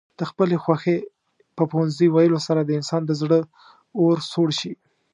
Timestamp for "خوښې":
0.63-0.97